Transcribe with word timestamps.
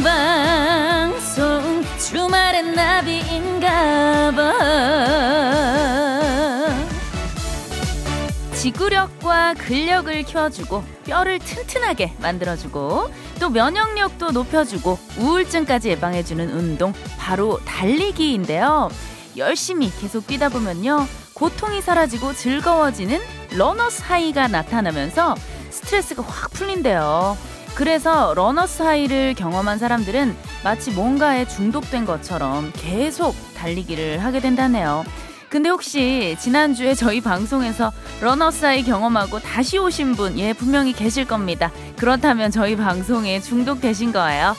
생방송 0.00 1.84
주말엔 1.98 2.72
나비인가봐 2.74 4.54
지구력과 8.54 9.54
근력을 9.58 10.22
키워주고 10.22 10.82
뼈를 11.04 11.38
튼튼하게 11.38 12.14
만들어주고 12.18 13.10
또 13.38 13.50
면역력도 13.50 14.30
높여주고 14.30 14.98
우울증까지 15.18 15.90
예방해주는 15.90 16.50
운동 16.50 16.94
바로 17.18 17.60
달리기인데요. 17.66 18.88
열심히 19.36 19.92
계속 20.00 20.26
뛰다 20.26 20.48
보면요. 20.48 21.06
고통이 21.34 21.82
사라지고 21.82 22.32
즐거워지는 22.32 23.20
러너스 23.58 24.02
하이가 24.02 24.48
나타나면서 24.48 25.34
스트레스가 25.68 26.22
확 26.22 26.50
풀린대요. 26.52 27.49
그래서 27.74 28.34
runner's 28.34 28.82
high를 28.82 29.34
경험한 29.34 29.78
사람들은 29.78 30.36
마치 30.62 30.90
뭔가에 30.90 31.46
중독된 31.46 32.04
것처럼 32.04 32.72
계속 32.74 33.34
달리기를 33.56 34.22
하게 34.22 34.40
된다네요. 34.40 35.04
근데 35.48 35.68
혹시 35.68 36.36
지난주에 36.38 36.94
저희 36.94 37.20
방송에서 37.20 37.92
runner's 38.20 38.63
high 38.63 38.84
경험하고 38.84 39.40
다시 39.40 39.78
오신 39.78 40.14
분, 40.14 40.38
예, 40.38 40.52
분명히 40.52 40.92
계실 40.92 41.24
겁니다. 41.24 41.72
그렇다면 41.98 42.52
저희 42.52 42.76
방송에 42.76 43.40
중독되신 43.40 44.12
거예요. 44.12 44.54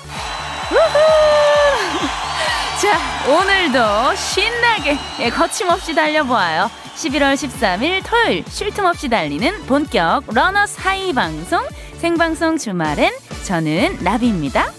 자, 2.82 3.00
오늘도 3.32 4.16
신나게, 4.16 4.98
예, 5.20 5.30
거침없이 5.30 5.96
달려보아요. 5.96 6.70
11월 6.96 7.36
13일 7.36 8.04
토요일 8.06 8.44
쉴 8.50 8.72
틈 8.72 8.86
없이 8.86 9.08
달리는 9.08 9.66
본격 9.66 10.24
runner's 10.28 10.78
high 10.82 11.14
방송 11.14 11.64
생방송 12.02 12.58
주말엔 12.58 13.12
저는 13.44 14.00
나비입니다. 14.04 14.72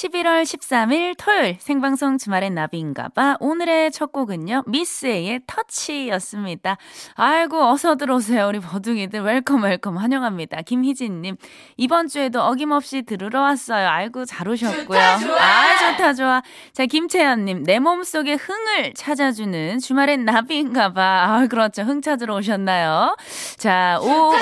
11월 0.00 0.44
13일 0.44 1.14
토요일 1.18 1.56
생방송 1.58 2.16
주말엔 2.16 2.54
나비인가봐. 2.54 3.36
오늘의 3.38 3.90
첫 3.92 4.12
곡은요, 4.12 4.64
miss 4.66 5.40
A의 5.46 5.64
Touch였습니다. 5.64 6.78
아이고, 7.16 7.62
어서 7.68 7.96
들어오세요. 7.96 8.46
우리 8.48 8.60
버둥이들. 8.60 9.20
Welcome, 9.20 9.62
welcome. 9.62 9.98
환영합니다. 9.98 10.62
김희진님. 10.62 11.36
이번 11.76 12.08
주에도 12.08 12.40
어김없이 12.40 13.02
들으러 13.02 13.42
왔어요. 13.42 13.88
아이고, 13.88 14.24
잘 14.24 14.48
오셨고요. 14.48 14.86
좋다, 14.86 15.18
좋아. 15.18 15.36
아, 15.36 15.78
좋다, 15.92 16.14
좋아. 16.14 16.42
자, 16.72 16.86
김채연님. 16.86 17.64
내 17.64 17.78
몸속에 17.78 18.34
흥을 18.34 18.94
찾아주는 18.94 19.80
주말엔 19.80 20.24
나비인가봐. 20.24 21.02
아, 21.02 21.46
그렇죠. 21.46 21.82
흥 21.82 22.00
찾으러 22.00 22.36
오셨나요? 22.36 23.16
자, 23.58 23.98
오, 24.00 24.32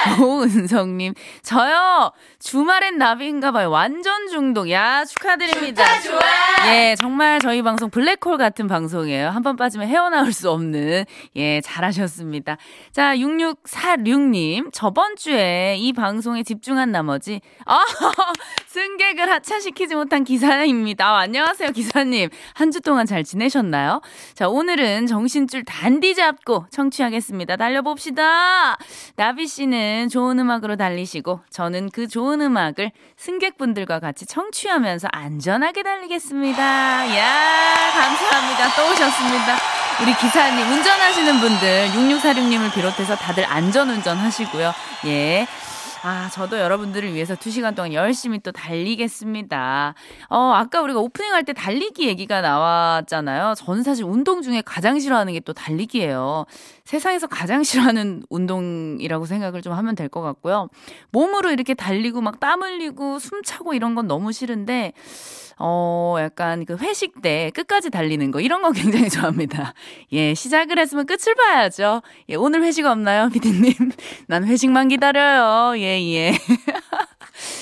오은성님. 0.22 1.14
저요, 1.42 2.12
주말엔 2.38 2.98
나비인가봐요. 2.98 3.70
완전 3.70 4.28
중독. 4.28 4.70
야, 4.70 5.04
축하드립니다. 5.04 5.84
좋아. 6.00 6.20
예, 6.68 6.94
정말 6.98 7.38
저희 7.40 7.62
방송 7.62 7.90
블랙홀 7.90 8.38
같은 8.38 8.66
방송이에요. 8.66 9.28
한 9.30 9.42
번 9.42 9.56
빠지면 9.56 9.88
헤어나올 9.88 10.32
수 10.32 10.50
없는. 10.50 11.04
예, 11.36 11.60
잘하셨습니다. 11.62 12.56
자, 12.92 13.14
6646님. 13.16 14.70
저번 14.72 15.16
주에 15.16 15.76
이 15.78 15.92
방송에 15.92 16.42
집중한 16.42 16.92
나머지, 16.92 17.40
아, 17.66 17.80
승객을 18.66 19.30
하차시키지 19.30 19.94
못한 19.94 20.24
기사입니다. 20.24 21.06
아, 21.08 21.18
안녕하세요, 21.20 21.70
기사님. 21.72 22.28
한 22.54 22.70
주 22.70 22.80
동안 22.80 23.04
잘 23.04 23.24
지내셨나요? 23.24 24.00
자, 24.34 24.48
오늘은 24.48 25.06
정신줄 25.08 25.64
단디 25.64 26.14
잡고 26.14 26.66
청취하겠습니다. 26.70 27.56
달려봅시다. 27.56 28.76
나비 29.16 29.48
씨는 29.48 29.89
좋은 30.08 30.38
음악으로 30.38 30.76
달리시고, 30.76 31.40
저는 31.50 31.90
그 31.90 32.08
좋은 32.08 32.40
음악을 32.40 32.92
승객분들과 33.16 34.00
같이 34.00 34.26
청취하면서 34.26 35.08
안전하게 35.12 35.82
달리겠습니다. 35.82 36.62
야 36.62 37.90
감사합니다. 37.92 38.76
또 38.76 38.92
오셨습니다. 38.92 39.56
우리 40.02 40.14
기사님, 40.14 40.66
운전하시는 40.66 41.40
분들, 41.40 41.88
6646님을 41.88 42.72
비롯해서 42.72 43.14
다들 43.16 43.44
안전운전 43.44 44.16
하시고요. 44.16 44.72
예. 45.06 45.46
아, 46.02 46.30
저도 46.30 46.58
여러분들을 46.58 47.12
위해서 47.12 47.34
2시간 47.34 47.74
동안 47.76 47.92
열심히 47.92 48.38
또 48.38 48.52
달리겠습니다. 48.52 49.92
어, 50.30 50.52
아까 50.54 50.80
우리가 50.80 50.98
오프닝 50.98 51.30
할 51.34 51.44
때 51.44 51.52
달리기 51.52 52.06
얘기가 52.08 52.40
나왔잖아요. 52.40 53.52
저는 53.56 53.82
사실 53.82 54.04
운동 54.06 54.40
중에 54.40 54.62
가장 54.64 54.98
싫어하는 54.98 55.34
게 55.34 55.40
또 55.40 55.52
달리기예요. 55.52 56.46
세상에서 56.84 57.26
가장 57.26 57.62
싫어하는 57.62 58.22
운동이라고 58.30 59.26
생각을 59.26 59.60
좀 59.62 59.74
하면 59.74 59.94
될 59.94 60.08
것 60.08 60.22
같고요. 60.22 60.68
몸으로 61.12 61.50
이렇게 61.50 61.74
달리고 61.74 62.20
막 62.22 62.40
땀 62.40 62.62
흘리고 62.62 63.18
숨 63.18 63.42
차고 63.42 63.74
이런 63.74 63.94
건 63.94 64.06
너무 64.06 64.32
싫은데, 64.32 64.92
어, 65.62 66.16
약간 66.18 66.64
그 66.64 66.76
회식 66.78 67.20
때 67.20 67.50
끝까지 67.54 67.90
달리는 67.90 68.30
거, 68.30 68.40
이런 68.40 68.62
거 68.62 68.72
굉장히 68.72 69.10
좋아합니다. 69.10 69.74
예, 70.12 70.34
시작을 70.34 70.78
했으면 70.78 71.04
끝을 71.06 71.34
봐야죠. 71.34 72.00
예, 72.30 72.34
오늘 72.34 72.62
회식 72.64 72.86
없나요, 72.86 73.28
피디님? 73.28 73.74
난 74.26 74.44
회식만 74.44 74.88
기다려요. 74.88 75.78
예, 75.78 76.00
예. 76.14 76.32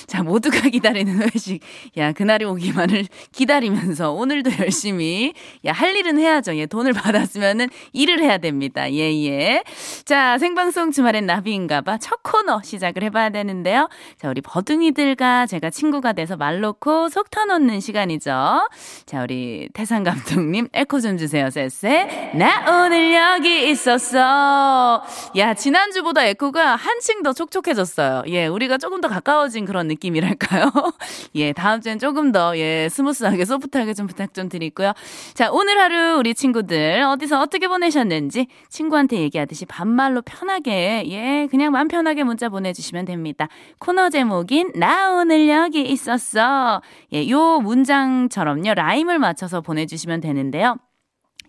자, 0.08 0.22
모두가 0.22 0.60
기다리는 0.70 1.20
회식. 1.22 1.60
야, 1.98 2.12
그날이 2.12 2.46
오기만을 2.46 3.04
기다리면서 3.30 4.12
오늘도 4.12 4.50
열심히, 4.58 5.34
야, 5.66 5.72
할 5.72 5.94
일은 5.94 6.18
해야죠. 6.18 6.56
예, 6.56 6.64
돈을 6.64 6.94
받았으면은 6.94 7.68
일을 7.92 8.20
해야 8.20 8.38
됩니다. 8.38 8.90
예, 8.90 9.14
예. 9.26 9.62
자, 10.06 10.38
생방송 10.38 10.92
주말엔 10.92 11.26
나비인가봐. 11.26 11.98
첫 11.98 12.22
코너 12.22 12.62
시작을 12.62 13.02
해봐야 13.04 13.28
되는데요. 13.28 13.90
자, 14.16 14.30
우리 14.30 14.40
버둥이들과 14.40 15.44
제가 15.44 15.68
친구가 15.68 16.14
돼서 16.14 16.36
말 16.36 16.60
놓고 16.60 17.10
속 17.10 17.30
터놓는 17.30 17.80
시간이죠. 17.80 18.68
자, 19.04 19.22
우리 19.22 19.68
태상 19.74 20.04
감독님, 20.04 20.68
에코 20.72 21.00
좀 21.00 21.18
주세요, 21.18 21.50
쎄쎄. 21.50 22.32
나 22.34 22.84
오늘 22.84 23.12
여기 23.14 23.68
있었어. 23.68 25.02
야, 25.36 25.52
지난주보다 25.52 26.24
에코가 26.24 26.76
한층 26.76 27.22
더 27.22 27.34
촉촉해졌어요. 27.34 28.22
예, 28.28 28.46
우리가 28.46 28.78
조금 28.78 29.02
더 29.02 29.08
가까워진 29.08 29.66
그런 29.66 29.86
느낌 29.86 29.97
이랄까요? 30.04 30.70
예, 31.34 31.52
다음 31.52 31.80
주엔 31.80 31.98
조금 31.98 32.32
더, 32.32 32.56
예, 32.58 32.88
스무스하게, 32.90 33.44
소프트하게 33.44 33.94
좀 33.94 34.06
부탁 34.06 34.34
좀 34.34 34.48
드리고요. 34.48 34.92
자, 35.34 35.50
오늘 35.50 35.78
하루 35.78 36.18
우리 36.18 36.34
친구들 36.34 37.02
어디서 37.02 37.40
어떻게 37.40 37.68
보내셨는지 37.68 38.46
친구한테 38.68 39.18
얘기하듯이 39.18 39.66
반말로 39.66 40.22
편하게, 40.22 41.04
예, 41.08 41.46
그냥 41.50 41.72
맘 41.72 41.88
편하게 41.88 42.24
문자 42.24 42.48
보내주시면 42.48 43.04
됩니다. 43.04 43.48
코너 43.78 44.10
제목인 44.10 44.72
나 44.74 45.12
오늘 45.12 45.48
여기 45.48 45.82
있었어. 45.82 46.80
예, 47.12 47.28
요 47.30 47.60
문장처럼요, 47.60 48.74
라임을 48.74 49.18
맞춰서 49.18 49.60
보내주시면 49.60 50.20
되는데요. 50.20 50.76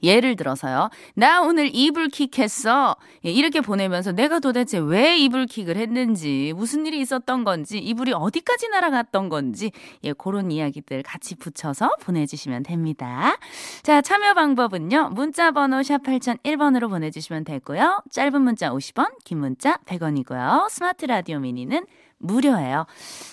예를 0.03 0.35
들어서요. 0.35 0.89
나 1.15 1.41
오늘 1.41 1.69
이불킥 1.73 2.39
했어. 2.39 2.95
예, 3.25 3.31
이렇게 3.31 3.61
보내면서 3.61 4.11
내가 4.11 4.39
도대체 4.39 4.77
왜 4.77 5.17
이불킥을 5.17 5.77
했는지, 5.77 6.53
무슨 6.55 6.85
일이 6.85 6.99
있었던 7.01 7.43
건지, 7.43 7.77
이불이 7.79 8.13
어디까지 8.13 8.69
날아갔던 8.69 9.29
건지, 9.29 9.71
예, 10.03 10.13
그런 10.13 10.51
이야기들 10.51 11.03
같이 11.03 11.35
붙여서 11.35 11.97
보내주시면 12.01 12.63
됩니다. 12.63 13.37
자, 13.83 14.01
참여 14.01 14.33
방법은요. 14.33 15.09
문자 15.13 15.51
번호 15.51 15.83
샵 15.83 16.03
8001번으로 16.03 16.89
보내주시면 16.89 17.43
되고요. 17.43 18.01
짧은 18.11 18.41
문자 18.41 18.69
50원, 18.71 19.11
긴 19.23 19.39
문자 19.39 19.77
100원이고요. 19.85 20.69
스마트 20.69 21.05
라디오 21.05 21.39
미니는 21.39 21.85
무료예요. 22.19 22.85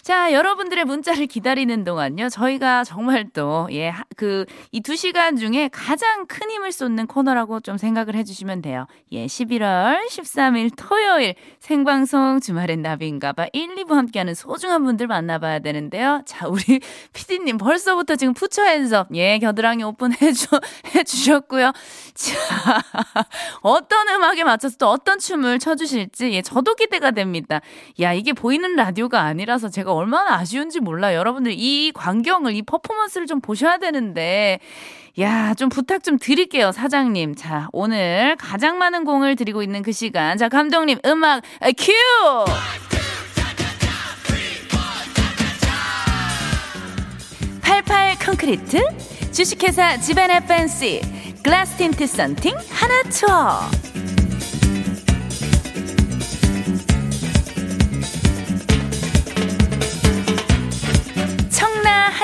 자, 0.02 0.32
여러분들의 0.32 0.84
문자를 0.84 1.26
기다리는 1.26 1.84
동안요. 1.84 2.28
저희가 2.28 2.84
정말 2.84 3.28
또, 3.32 3.68
예, 3.72 3.92
그, 4.16 4.46
이 4.72 4.80
두 4.80 4.94
시간 4.94 5.36
중에 5.36 5.68
가장 5.72 6.26
큰 6.26 6.48
힘을 6.48 6.70
쏟는 6.70 7.08
코너라고 7.08 7.58
좀 7.58 7.76
생각을 7.76 8.14
해주시면 8.14 8.62
돼요. 8.62 8.86
예, 9.10 9.26
11월 9.26 10.06
13일 10.08 10.70
토요일 10.76 11.34
생방송 11.58 12.38
주말엔 12.38 12.82
나비인가봐 12.82 13.48
1, 13.52 13.74
2부 13.74 13.94
함께하는 13.94 14.34
소중한 14.34 14.84
분들 14.84 15.08
만나봐야 15.08 15.58
되는데요. 15.58 16.22
자, 16.24 16.46
우리 16.46 16.78
피디님 17.12 17.58
벌써부터 17.58 18.14
지금 18.14 18.32
푸처 18.32 18.62
핸섭, 18.62 19.08
예, 19.14 19.38
겨드랑이 19.40 19.82
오픈해주, 19.82 20.46
해주셨고요. 20.94 21.72
자, 22.14 22.34
어떤 23.62 24.08
음악에 24.08 24.44
맞춰서 24.44 24.76
또 24.76 24.88
어떤 24.88 25.18
춤을 25.18 25.58
춰주실지, 25.58 26.32
예, 26.32 26.42
저도 26.42 26.76
기대가 26.76 27.10
됩니다. 27.10 27.60
야, 28.00 28.12
이게 28.12 28.32
보이는 28.32 28.75
라디오가 28.76 29.22
아니라서 29.22 29.68
제가 29.68 29.92
얼마나 29.92 30.34
아쉬운지 30.36 30.80
몰라요. 30.80 31.18
여러분들 31.18 31.52
이 31.56 31.92
광경을, 31.94 32.54
이 32.54 32.62
퍼포먼스를 32.62 33.26
좀 33.26 33.40
보셔야 33.40 33.78
되는데, 33.78 34.60
야, 35.18 35.54
좀 35.54 35.68
부탁 35.68 36.04
좀 36.04 36.18
드릴게요, 36.18 36.72
사장님. 36.72 37.34
자, 37.34 37.68
오늘 37.72 38.36
가장 38.38 38.78
많은 38.78 39.04
공을 39.04 39.34
들이고 39.36 39.62
있는 39.62 39.82
그 39.82 39.92
시간. 39.92 40.36
자, 40.36 40.48
감독님, 40.48 40.98
음악, 41.06 41.42
큐! 41.78 41.92
88 47.62 48.18
콘크리트, 48.18 48.80
주식회사 49.32 49.98
지벤의 49.98 50.46
팬시, 50.46 51.00
글라스 51.42 51.76
틴트 51.76 52.06
썬팅, 52.06 52.54
하나 52.70 53.02
투어. 53.04 53.95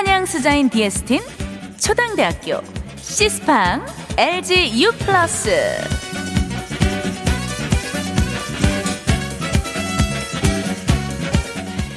상장수자인 0.03 0.69
디에스틴, 0.69 1.21
초당대학교, 1.79 2.61
시스팡, 2.97 3.85
LG 4.17 4.83
U 4.83 4.91
플러스. 4.99 5.49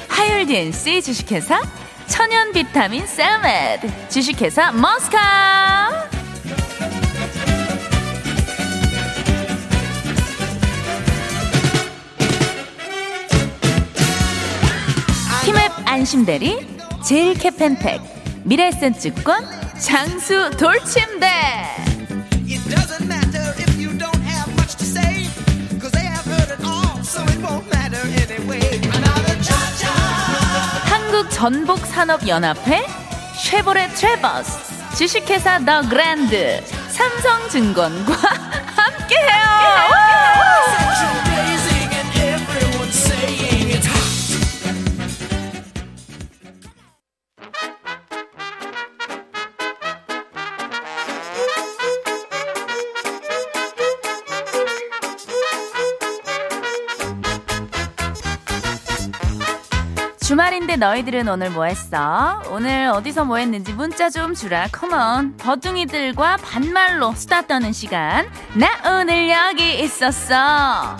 하율 0.07 0.45
DNC 0.45 1.01
주식회사, 1.01 1.61
천연 2.07 2.53
비타민 2.53 3.05
셀메드, 3.05 4.09
주식회사 4.09 4.71
머스카. 4.71 6.07
힘앱 15.43 15.71
안심대리 15.85 16.76
제일 17.07 17.35
캐펜팩 17.35 18.01
미래센증권 18.43 19.45
장수 19.79 20.49
돌침대. 20.57 21.25
한국 30.89 31.29
전복 31.29 31.85
산업 31.85 32.27
연합회 32.27 32.85
쉐보레 33.37 33.87
트레버스 33.93 34.97
주식회사 34.97 35.59
더 35.63 35.81
그랜드 35.87 36.61
삼성증권과 36.89 38.11
함께해요. 38.75 39.47
주말인데 39.47 40.06
너희들은 60.77 61.27
오늘 61.27 61.49
뭐 61.49 61.65
했어? 61.65 62.41
오늘 62.51 62.89
어디서 62.89 63.25
뭐 63.25 63.37
했는지 63.37 63.73
문자 63.73 64.09
좀 64.09 64.33
주라. 64.33 64.67
컴온. 64.71 65.35
버둥이들과 65.37 66.37
반말로 66.37 67.13
수다 67.13 67.47
떠는 67.47 67.73
시간. 67.73 68.27
나 68.53 68.99
오늘 68.99 69.29
여기 69.29 69.81
있었어. 69.83 70.97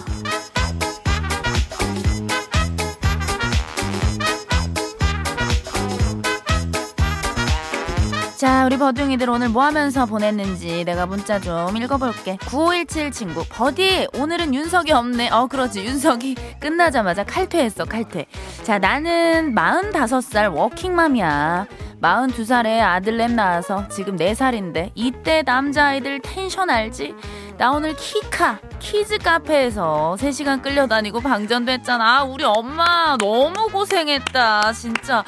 자, 8.37 8.67
우리 8.67 8.77
버둥이들 8.77 9.31
오늘 9.31 9.49
뭐 9.49 9.63
하면서 9.63 10.05
보냈는지 10.05 10.83
내가 10.85 11.07
문자 11.07 11.39
좀 11.39 11.75
읽어볼게. 11.75 12.37
9517 12.45 13.09
친구. 13.09 13.43
버디, 13.49 14.09
오늘은 14.13 14.53
윤석이 14.53 14.91
없네. 14.91 15.31
어, 15.31 15.47
그렇지. 15.47 15.83
윤석이 15.83 16.35
끝나자마자 16.61 17.23
칼퇴했어, 17.23 17.85
칼퇴. 17.85 18.27
자, 18.61 18.77
나는 18.77 19.55
45살 19.55 20.53
워킹맘이야. 20.55 21.65
42살에 21.99 22.79
아들내미 22.79 23.35
낳아서 23.35 23.87
지금 23.87 24.15
4살인데 24.17 24.91
이때 24.93 25.41
남자아이들 25.41 26.21
텐션 26.21 26.69
알지? 26.69 27.15
나 27.57 27.71
오늘 27.71 27.95
키카 27.95 28.59
키즈 28.77 29.17
카페에서 29.17 30.15
3시간 30.19 30.61
끌려다니고 30.61 31.21
방전됐잖아. 31.21 32.19
아, 32.19 32.23
우리 32.23 32.43
엄마 32.43 33.17
너무 33.17 33.69
고생했다. 33.71 34.73
진짜. 34.73 35.23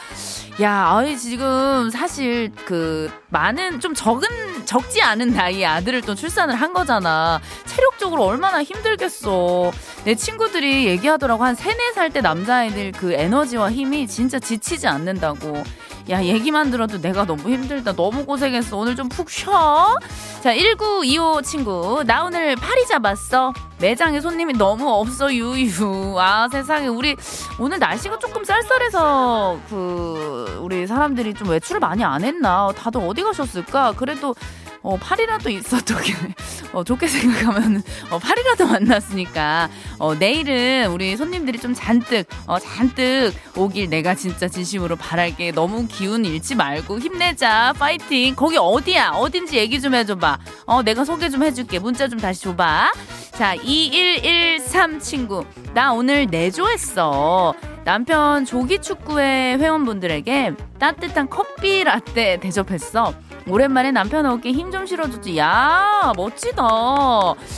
야, 0.61 0.91
아이 0.91 1.17
지금 1.17 1.89
사실 1.89 2.51
그 2.65 3.09
많은 3.29 3.79
좀 3.79 3.95
적은 3.95 4.65
적지 4.65 5.01
않은 5.01 5.33
나이에 5.33 5.65
아들을 5.65 6.01
또 6.01 6.13
출산을 6.13 6.53
한 6.53 6.73
거잖아. 6.73 7.41
체력적으로 7.65 8.25
얼마나 8.25 8.61
힘들겠어. 8.61 9.71
내 10.03 10.13
친구들이 10.13 10.85
얘기하더라고 10.85 11.43
한 11.43 11.55
3, 11.55 11.73
4살 11.95 12.13
때 12.13 12.21
남자아이들 12.21 12.91
그 12.91 13.13
에너지와 13.13 13.71
힘이 13.71 14.05
진짜 14.05 14.37
지치지 14.37 14.87
않는다고. 14.87 15.63
야, 16.09 16.23
얘기만 16.23 16.71
들어도 16.71 16.99
내가 16.99 17.23
너무 17.25 17.49
힘들다. 17.51 17.93
너무 17.93 18.25
고생했어. 18.25 18.77
오늘 18.77 18.95
좀 18.95 19.09
푹 19.09 19.29
쉬어. 19.29 19.95
자, 20.41 20.53
1925 20.55 21.41
친구. 21.43 22.03
나 22.05 22.23
오늘 22.23 22.55
파리 22.55 22.85
잡았어. 22.87 23.53
매장에 23.79 24.19
손님이 24.21 24.53
너무 24.53 24.89
없어, 24.89 25.31
유유. 25.31 26.15
아, 26.19 26.47
세상에. 26.51 26.87
우리 26.87 27.15
오늘 27.59 27.77
날씨가 27.79 28.17
조금 28.19 28.43
쌀쌀해서 28.43 29.59
그, 29.69 30.59
우리 30.61 30.87
사람들이 30.87 31.33
좀 31.35 31.49
외출을 31.49 31.79
많이 31.79 32.03
안 32.03 32.23
했나. 32.23 32.71
다들 32.75 33.01
어디 33.01 33.21
가셨을까? 33.21 33.93
그래도 33.95 34.35
어, 34.81 34.97
팔이라도 34.97 35.49
있어도 35.49 35.95
어, 36.71 36.83
좋게 36.83 37.07
생각하면 37.07 37.83
어, 38.09 38.19
팔이라도 38.19 38.67
만났으니까 38.67 39.69
어, 39.97 40.15
내일은 40.15 40.89
우리 40.91 41.17
손님들이 41.17 41.59
좀 41.59 41.73
잔뜩 41.73 42.25
어, 42.45 42.59
잔뜩 42.59 43.33
오길 43.55 43.89
내가 43.89 44.15
진짜 44.15 44.47
진심으로 44.47 44.95
바랄게. 44.95 45.51
너무 45.51 45.87
기운 45.87 46.25
잃지 46.25 46.55
말고 46.55 46.99
힘내자. 46.99 47.73
파이팅. 47.77 48.35
거기 48.35 48.57
어디야? 48.57 49.11
어딘지 49.15 49.57
얘기 49.57 49.81
좀 49.81 49.93
해줘봐. 49.95 50.37
어 50.65 50.81
내가 50.83 51.03
소개 51.03 51.29
좀 51.29 51.43
해줄게. 51.43 51.79
문자 51.79 52.07
좀 52.07 52.19
다시 52.19 52.41
줘봐. 52.43 52.91
자 53.33 53.55
2113 53.55 54.99
친구. 54.99 55.45
나 55.73 55.91
오늘 55.93 56.27
내조했어. 56.27 57.53
남편 57.83 58.45
조기축구회 58.45 59.57
회원분들에게 59.59 60.53
따뜻한 60.79 61.29
커피 61.29 61.83
라떼 61.83 62.39
대접했어 62.39 63.13
오랜만에 63.49 63.91
남편 63.91 64.25
어깨 64.25 64.51
힘 64.51 64.69
좀 64.71 64.85
실어주지. 64.85 65.37
야, 65.37 66.13
멋지다. 66.15 66.63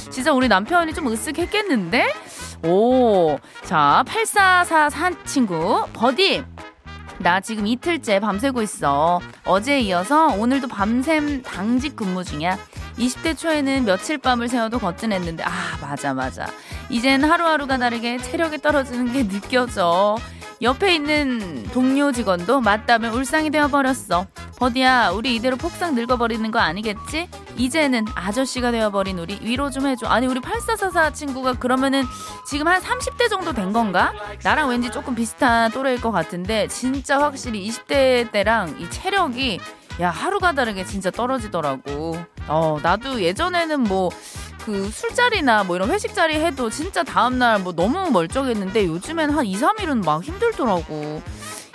진짜 0.10 0.32
우리 0.32 0.48
남편이 0.48 0.94
좀 0.94 1.06
으쓱했겠는데? 1.06 2.06
오, 2.66 3.38
자, 3.66 4.04
8444 4.08 5.24
친구, 5.26 5.86
버디. 5.94 6.44
나 7.18 7.40
지금 7.42 7.68
이틀째 7.68 8.20
밤새고 8.20 8.62
있어. 8.62 9.20
어제에 9.46 9.82
이어서 9.82 10.28
오늘도 10.28 10.68
밤샘 10.70 11.44
당직 11.44 11.96
근무 11.96 12.24
중이야. 12.24 12.58
20대 12.98 13.38
초에는 13.38 13.86
며칠 13.86 14.18
밤을 14.18 14.48
새워도 14.48 14.80
거뜬했는데, 14.80 15.44
아, 15.44 15.50
맞아, 15.82 16.14
맞아. 16.14 16.48
이젠 16.90 17.24
하루하루가 17.24 17.78
다르게 17.78 18.18
체력이 18.18 18.60
떨어지는 18.60 19.12
게 19.12 19.28
느껴져. 19.28 20.16
옆에 20.62 20.96
있는 20.96 21.64
동료 21.74 22.12
직원도 22.12 22.62
맞다면 22.62 23.14
울상이 23.14 23.50
되어버렸어. 23.50 24.28
버디야, 24.62 25.10
우리 25.10 25.36
이대로 25.36 25.58
폭삭 25.58 25.96
늙어버리는 25.96 26.52
거 26.52 26.60
아니겠지? 26.60 27.28
이제는 27.58 28.06
아저씨가 28.14 28.70
되어버린 28.70 29.18
우리 29.18 29.40
위로 29.42 29.72
좀 29.72 29.88
해줘. 29.88 30.06
아니, 30.06 30.28
우리 30.28 30.40
8444 30.40 31.14
친구가 31.14 31.54
그러면은 31.54 32.04
지금 32.46 32.68
한 32.68 32.80
30대 32.80 33.28
정도 33.28 33.54
된 33.54 33.74
건가? 33.74 34.14
나랑 34.44 34.70
왠지 34.70 34.92
조금 34.92 35.16
비슷한 35.16 35.72
또래일 35.72 36.00
것 36.00 36.12
같은데, 36.12 36.68
진짜 36.68 37.20
확실히 37.20 37.68
20대 37.68 38.32
때랑 38.32 38.76
이 38.80 38.88
체력이 38.88 39.60
야, 40.00 40.12
하루가 40.12 40.52
다르게 40.52 40.86
진짜 40.86 41.10
떨어지더라고. 41.10 42.24
어, 42.48 42.78
나도 42.84 43.24
예전에는 43.24 43.82
뭐, 43.82 44.12
그 44.64 44.92
술자리나 44.92 45.64
뭐 45.64 45.76
이런 45.76 45.90
회식 45.90 46.14
자리 46.14 46.36
해도 46.36 46.70
진짜 46.70 47.04
다음날 47.04 47.62
뭐 47.62 47.74
너무 47.74 48.12
멀쩡했는데 48.12 48.86
요즘엔 48.86 49.32
한 49.32 49.44
2, 49.44 49.56
3일은 49.56 50.06
막 50.06 50.24
힘들더라고. 50.24 51.24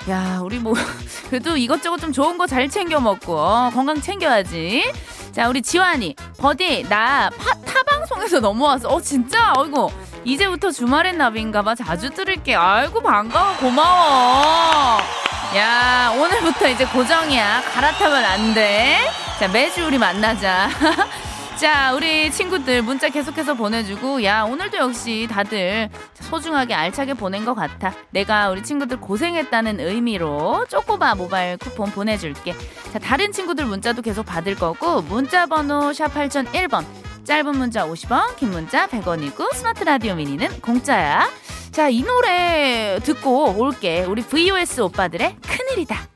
야, 0.08 0.38
우리 0.42 0.58
뭐, 0.58 0.74
그래도 1.28 1.56
이것저것 1.56 1.98
좀 1.98 2.12
좋은 2.12 2.38
거 2.38 2.46
잘 2.46 2.68
챙겨 2.68 3.00
먹고, 3.00 3.36
어, 3.36 3.70
건강 3.74 4.00
챙겨야지. 4.00 4.92
자, 5.32 5.48
우리 5.48 5.60
지환이. 5.62 6.14
버디, 6.38 6.86
나 6.88 7.28
파, 7.30 7.52
타방송에서 7.64 8.38
넘어왔어. 8.40 8.88
어, 8.88 9.00
진짜? 9.00 9.52
어이구. 9.56 9.90
이제부터 10.24 10.70
주말엔 10.70 11.18
나비인가봐. 11.18 11.74
자주 11.74 12.10
들을게. 12.10 12.54
아이고, 12.54 13.00
반가워. 13.02 13.56
고마워. 13.56 14.98
야, 15.56 16.12
오늘부터 16.16 16.68
이제 16.68 16.84
고정이야. 16.86 17.62
갈아타면 17.74 18.24
안 18.24 18.54
돼. 18.54 18.98
자, 19.40 19.48
매주 19.48 19.84
우리 19.86 19.98
만나자. 19.98 20.68
자, 21.56 21.94
우리 21.94 22.30
친구들 22.30 22.82
문자 22.82 23.08
계속해서 23.08 23.54
보내주고, 23.54 24.22
야, 24.24 24.42
오늘도 24.42 24.76
역시 24.76 25.26
다들 25.30 25.88
소중하게 26.20 26.74
알차게 26.74 27.14
보낸 27.14 27.46
것 27.46 27.54
같아. 27.54 27.94
내가 28.10 28.50
우리 28.50 28.62
친구들 28.62 29.00
고생했다는 29.00 29.80
의미로 29.80 30.66
쪼꼬바 30.68 31.14
모바일 31.14 31.56
쿠폰 31.56 31.90
보내줄게. 31.90 32.54
자, 32.92 32.98
다른 32.98 33.32
친구들 33.32 33.64
문자도 33.64 34.02
계속 34.02 34.26
받을 34.26 34.54
거고, 34.54 35.00
문자 35.00 35.46
번호 35.46 35.94
샵 35.94 36.12
8001번. 36.12 36.84
짧은 37.24 37.56
문자 37.56 37.86
50원, 37.86 38.36
긴 38.36 38.50
문자 38.50 38.86
100원이고, 38.86 39.54
스마트 39.54 39.82
라디오 39.82 40.14
미니는 40.14 40.60
공짜야. 40.60 41.26
자, 41.72 41.88
이 41.88 42.02
노래 42.02 42.98
듣고 43.02 43.56
올게. 43.56 44.04
우리 44.04 44.20
VOS 44.20 44.82
오빠들의 44.82 45.36
큰일이다. 45.40 46.06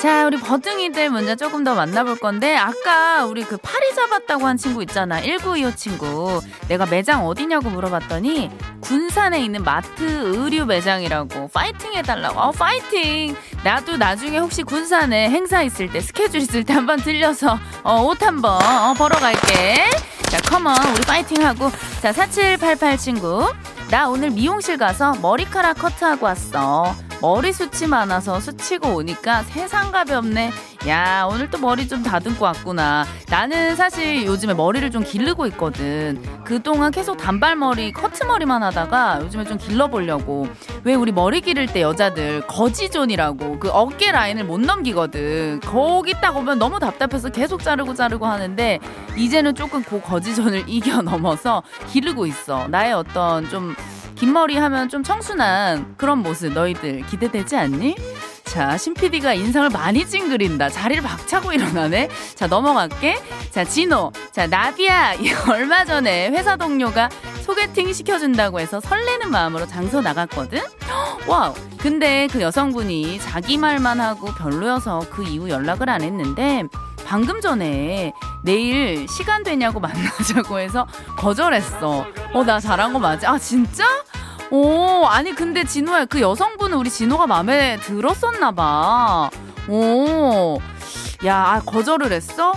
자, 0.00 0.24
우리 0.26 0.38
버둥이들 0.38 1.10
문제 1.10 1.36
조금 1.36 1.62
더 1.62 1.74
만나볼 1.74 2.16
건데 2.16 2.56
아까 2.56 3.26
우리 3.26 3.44
그 3.44 3.58
파리 3.58 3.94
잡았다고 3.94 4.46
한 4.46 4.56
친구 4.56 4.82
있잖아. 4.82 5.20
1925 5.20 5.76
친구. 5.76 6.40
내가 6.68 6.86
매장 6.86 7.26
어디냐고 7.26 7.68
물어봤더니 7.68 8.50
군산에 8.80 9.44
있는 9.44 9.62
마트 9.62 10.02
의류 10.02 10.64
매장이라고 10.64 11.48
파이팅 11.48 11.92
해달라고. 11.92 12.40
어 12.40 12.50
파이팅! 12.50 13.36
나도 13.62 13.98
나중에 13.98 14.38
혹시 14.38 14.62
군산에 14.62 15.28
행사 15.28 15.62
있을 15.62 15.92
때 15.92 16.00
스케줄 16.00 16.40
있을 16.40 16.64
때 16.64 16.72
한번 16.72 16.98
들려서 17.00 17.58
어, 17.82 18.00
옷 18.02 18.22
한번 18.22 18.52
어, 18.54 18.94
보러 18.94 19.18
갈게. 19.18 19.84
자 20.30 20.38
come 20.48 20.65
on 20.65 20.74
우리 20.94 21.02
파이팅 21.02 21.44
하고. 21.44 21.70
자 22.00 22.10
4788 22.10 22.96
친구. 22.96 23.52
나 23.90 24.08
오늘 24.08 24.30
미용실 24.30 24.78
가서 24.78 25.14
머리카락 25.20 25.78
커트하고 25.78 26.24
왔어 26.24 26.94
머리 27.20 27.52
숱이 27.52 27.86
많아서 27.86 28.40
스치고 28.40 28.94
오니까 28.94 29.42
세상갑이 29.42 30.12
없네. 30.12 30.52
야, 30.88 31.28
오늘 31.30 31.50
또 31.50 31.58
머리 31.58 31.86
좀 31.86 32.02
다듬고 32.02 32.42
왔구나. 32.42 33.04
나는 33.28 33.76
사실 33.76 34.24
요즘에 34.24 34.54
머리를 34.54 34.90
좀 34.90 35.04
기르고 35.04 35.46
있거든. 35.48 36.18
그동안 36.44 36.90
계속 36.90 37.18
단발머리, 37.18 37.92
커트머리만 37.92 38.62
하다가 38.62 39.20
요즘에 39.20 39.44
좀 39.44 39.58
길러보려고. 39.58 40.48
왜 40.84 40.94
우리 40.94 41.12
머리 41.12 41.42
기를 41.42 41.66
때 41.66 41.82
여자들 41.82 42.46
거지존이라고 42.46 43.58
그 43.58 43.68
어깨 43.68 44.12
라인을 44.12 44.44
못 44.44 44.58
넘기거든. 44.58 45.60
거기 45.60 46.14
딱 46.22 46.34
오면 46.38 46.58
너무 46.58 46.80
답답해서 46.80 47.28
계속 47.28 47.62
자르고 47.62 47.94
자르고 47.94 48.24
하는데 48.24 48.78
이제는 49.18 49.54
조금 49.54 49.82
그 49.82 50.00
거지존을 50.00 50.64
이겨 50.70 51.02
넘어서 51.02 51.62
기르고 51.92 52.24
있어. 52.24 52.66
나의 52.68 52.94
어떤 52.94 53.46
좀 53.50 53.74
긴 54.20 54.34
머리 54.34 54.54
하면 54.58 54.90
좀 54.90 55.02
청순한 55.02 55.94
그런 55.96 56.18
모습 56.18 56.52
너희들 56.52 57.06
기대되지 57.06 57.56
않니? 57.56 57.96
자, 58.44 58.76
신 58.76 58.92
PD가 58.92 59.32
인상을 59.32 59.70
많이 59.70 60.06
찡그린다. 60.06 60.68
자리를 60.68 61.02
박차고 61.02 61.54
일어나네. 61.54 62.10
자, 62.34 62.46
넘어갈게. 62.46 63.16
자, 63.50 63.64
진호. 63.64 64.12
자, 64.30 64.46
나비야. 64.46 65.14
얼마 65.48 65.86
전에 65.86 66.28
회사 66.28 66.56
동료가 66.56 67.08
소개팅 67.50 67.92
시켜준다고 67.92 68.60
해서 68.60 68.78
설레는 68.78 69.28
마음으로 69.32 69.66
장소 69.66 70.00
나갔거든? 70.00 70.60
Wow. 71.26 71.52
근데 71.78 72.28
그 72.30 72.40
여성분이 72.40 73.18
자기 73.18 73.58
말만 73.58 74.00
하고 74.00 74.26
별로여서 74.34 75.00
그 75.10 75.24
이후 75.24 75.48
연락을 75.50 75.90
안 75.90 76.00
했는데 76.02 76.62
방금 77.04 77.40
전에 77.40 78.12
내일 78.44 79.08
시간 79.08 79.42
되냐고 79.42 79.80
만나자고 79.82 80.60
해서 80.60 80.86
거절했어. 81.16 82.06
어, 82.34 82.44
나 82.44 82.60
잘한 82.60 82.92
거 82.92 83.00
맞지? 83.00 83.26
아, 83.26 83.36
진짜? 83.36 83.84
오, 84.52 85.04
아니, 85.06 85.34
근데 85.34 85.64
진호야, 85.64 86.04
그 86.04 86.20
여성분은 86.20 86.76
우리 86.78 86.88
진호가 86.88 87.26
마음에 87.26 87.78
들었었나봐. 87.80 89.30
오, 89.68 90.60
야, 91.26 91.36
아, 91.36 91.62
거절을 91.66 92.12
했어? 92.12 92.52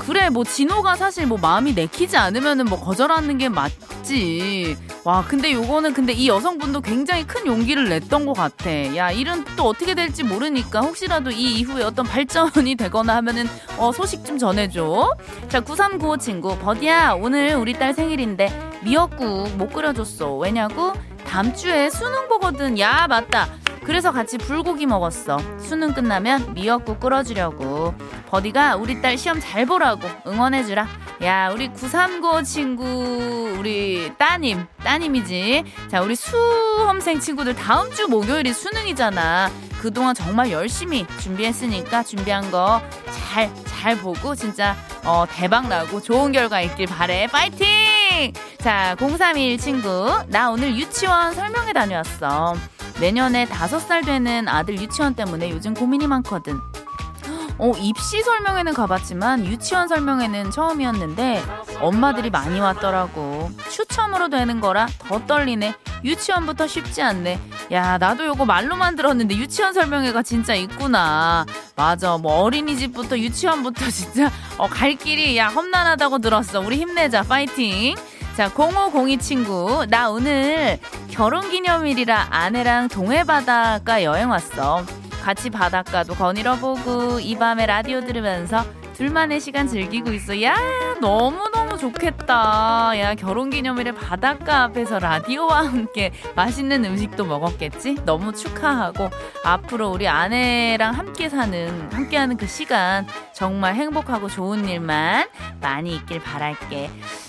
그래, 0.00 0.28
뭐, 0.30 0.42
진호가 0.44 0.96
사실 0.96 1.26
뭐 1.26 1.38
마음이 1.38 1.74
내키지 1.74 2.16
않으면은 2.16 2.64
뭐 2.66 2.80
거절하는 2.80 3.38
게 3.38 3.48
맞 3.48 3.70
지. 4.08 4.74
와, 5.04 5.22
근데 5.22 5.52
요거는 5.52 5.92
근데 5.92 6.14
이 6.14 6.28
여성분도 6.28 6.80
굉장히 6.80 7.26
큰 7.26 7.46
용기를 7.46 7.90
냈던 7.90 8.24
것 8.24 8.32
같아. 8.32 8.70
야, 8.96 9.10
일은 9.10 9.44
또 9.54 9.64
어떻게 9.64 9.94
될지 9.94 10.22
모르니까 10.22 10.80
혹시라도 10.80 11.30
이 11.30 11.58
이후에 11.58 11.84
어떤 11.84 12.06
발전이 12.06 12.74
되거나 12.76 13.16
하면은 13.16 13.44
어, 13.76 13.92
소식 13.92 14.24
좀 14.24 14.38
전해줘. 14.38 15.14
자, 15.50 15.60
9395 15.60 16.16
친구. 16.16 16.56
버디야, 16.58 17.18
오늘 17.20 17.56
우리 17.56 17.74
딸 17.74 17.92
생일인데 17.92 18.50
미역국 18.82 19.54
못 19.58 19.70
끓여줬어. 19.74 20.36
왜냐고? 20.36 20.94
다음 21.28 21.54
주에 21.54 21.90
수능 21.90 22.26
보거든. 22.28 22.78
야, 22.78 23.06
맞다. 23.06 23.48
그래서 23.84 24.12
같이 24.12 24.38
불고기 24.38 24.86
먹었어. 24.86 25.38
수능 25.60 25.92
끝나면 25.92 26.54
미역국 26.54 27.00
끓여주려고. 27.00 27.94
버디가 28.28 28.76
우리 28.76 29.00
딸 29.00 29.16
시험 29.16 29.38
잘 29.40 29.66
보라고 29.66 30.08
응원해주라. 30.26 30.86
야, 31.22 31.50
우리 31.50 31.68
939 31.68 32.42
친구, 32.44 33.56
우리 33.58 34.12
따님, 34.18 34.66
따님이지. 34.82 35.64
자, 35.90 36.00
우리 36.02 36.14
수험생 36.16 37.20
친구들 37.20 37.54
다음 37.54 37.90
주 37.92 38.08
목요일이 38.08 38.52
수능이잖아. 38.52 39.50
그동안 39.80 40.14
정말 40.14 40.50
열심히 40.50 41.06
준비했으니까 41.20 42.02
준비한 42.02 42.50
거 42.50 42.82
잘, 43.10 43.50
잘 43.64 43.96
보고 43.96 44.34
진짜, 44.34 44.76
어, 45.04 45.24
대박 45.30 45.68
나고 45.68 46.00
좋은 46.02 46.32
결과 46.32 46.60
있길 46.60 46.86
바래. 46.86 47.26
파이팅! 47.26 48.32
자, 48.60 48.96
031 48.98 49.56
친구. 49.58 50.10
나 50.28 50.50
오늘 50.50 50.76
유치원 50.76 51.32
설명회 51.34 51.72
다녀왔어. 51.72 52.56
내년에 53.00 53.46
다섯 53.46 53.78
살 53.78 54.02
되는 54.02 54.48
아들 54.48 54.80
유치원 54.80 55.14
때문에 55.14 55.50
요즘 55.50 55.74
고민이 55.74 56.06
많거든. 56.08 56.58
어, 57.60 57.72
입시 57.76 58.22
설명회는 58.22 58.72
가봤지만 58.74 59.44
유치원 59.46 59.88
설명회는 59.88 60.50
처음이었는데 60.50 61.42
엄마들이 61.80 62.30
많이 62.30 62.58
왔더라고. 62.60 63.50
추첨으로 63.70 64.28
되는 64.28 64.60
거라 64.60 64.86
더 65.06 65.24
떨리네. 65.26 65.74
유치원부터 66.04 66.66
쉽지 66.66 67.02
않네. 67.02 67.40
야, 67.72 67.98
나도 67.98 68.26
요거 68.26 68.44
말로만 68.44 68.94
들었는데 68.96 69.36
유치원 69.36 69.72
설명회가 69.72 70.22
진짜 70.22 70.54
있구나. 70.54 71.46
맞아. 71.76 72.16
뭐 72.16 72.42
어린이집부터 72.42 73.18
유치원부터 73.18 73.86
진짜 73.90 74.30
어, 74.56 74.68
갈 74.68 74.94
길이 74.96 75.36
야 75.36 75.48
험난하다고 75.48 76.18
들었어. 76.18 76.60
우리 76.60 76.76
힘내자. 76.76 77.22
파이팅. 77.22 77.96
자, 78.38 78.48
0502 78.54 79.18
친구. 79.18 79.84
나 79.90 80.10
오늘 80.10 80.78
결혼 81.10 81.50
기념일이라 81.50 82.28
아내랑 82.30 82.86
동해 82.86 83.24
바닷가 83.24 84.04
여행 84.04 84.30
왔어. 84.30 84.84
같이 85.24 85.50
바닷가도 85.50 86.14
거닐어 86.14 86.54
보고 86.54 87.18
이 87.18 87.34
밤에 87.34 87.66
라디오 87.66 88.00
들으면서 88.00 88.64
둘만의 88.92 89.40
시간 89.40 89.66
즐기고 89.66 90.12
있어. 90.12 90.40
야, 90.42 90.56
너무너무 91.00 91.78
좋겠다. 91.78 92.92
야, 93.00 93.16
결혼 93.16 93.50
기념일에 93.50 93.90
바닷가 93.90 94.62
앞에서 94.62 95.00
라디오와 95.00 95.66
함께 95.66 96.12
맛있는 96.36 96.84
음식도 96.84 97.24
먹었겠지? 97.24 97.96
너무 98.04 98.32
축하하고 98.32 99.10
앞으로 99.44 99.90
우리 99.90 100.06
아내랑 100.06 100.94
함께 100.94 101.28
사는, 101.28 101.90
함께 101.90 102.16
하는 102.16 102.36
그 102.36 102.46
시간 102.46 103.04
정말 103.32 103.74
행복하고 103.74 104.28
좋은 104.28 104.68
일만 104.68 105.26
많이 105.60 105.96
있길 105.96 106.22
바랄게. 106.22 106.88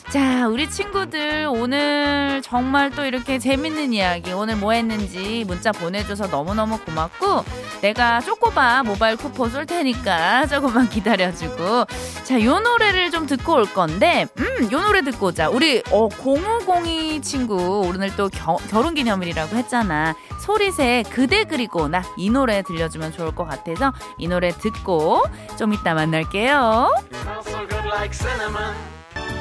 자, 0.09 0.47
우리 0.47 0.67
친구들 0.67 1.47
오늘 1.51 2.41
정말 2.43 2.89
또 2.89 3.05
이렇게 3.05 3.37
재밌는 3.37 3.93
이야기 3.93 4.31
오늘 4.31 4.55
뭐 4.55 4.71
했는지 4.71 5.43
문자 5.47 5.71
보내줘서 5.71 6.25
너무너무 6.27 6.79
고맙고 6.79 7.45
내가 7.81 8.19
쪼꼬바 8.21 8.81
모바일 8.83 9.17
쿠폰 9.17 9.51
쏠 9.51 9.67
테니까 9.67 10.47
조금만 10.49 10.89
기다려주고 10.89 11.85
자, 12.23 12.43
요 12.43 12.59
노래를 12.59 13.11
좀 13.11 13.27
듣고 13.27 13.53
올 13.53 13.65
건데 13.71 14.25
음, 14.39 14.71
요 14.71 14.81
노래 14.81 15.03
듣고 15.03 15.27
오자. 15.27 15.49
우리 15.49 15.83
어, 15.91 16.09
0502 16.09 17.21
친구 17.21 17.81
오늘 17.85 18.15
또 18.15 18.29
겨, 18.29 18.57
결혼 18.71 18.95
기념일이라고 18.95 19.55
했잖아. 19.57 20.15
소리새 20.41 21.03
그대 21.11 21.43
그리고 21.43 21.87
나 21.87 22.01
이 22.17 22.29
노래 22.31 22.63
들려주면 22.63 23.11
좋을 23.13 23.35
것 23.35 23.45
같아서 23.47 23.93
이 24.17 24.27
노래 24.27 24.49
듣고 24.49 25.23
좀 25.57 25.73
이따 25.73 25.93
만날게요. 25.93 26.91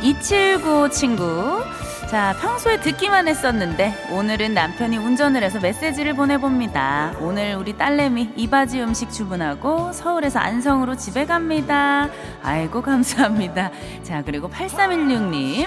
279 0.02 0.90
친구. 0.90 1.62
자, 2.08 2.34
평소에 2.40 2.80
듣기만 2.80 3.28
했었는데 3.28 4.08
오늘은 4.12 4.54
남편이 4.54 4.96
운전을 4.96 5.42
해서 5.42 5.60
메시지를 5.60 6.14
보내봅니다. 6.14 7.14
오늘 7.20 7.54
우리 7.56 7.76
딸내미 7.76 8.32
이바지 8.36 8.80
음식 8.80 9.10
주문하고 9.10 9.92
서울에서 9.92 10.38
안성으로 10.38 10.96
집에 10.96 11.26
갑니다. 11.26 12.08
아이고 12.42 12.80
감사합니다. 12.80 13.70
자, 14.04 14.22
그리고 14.24 14.48
8316님. 14.48 15.66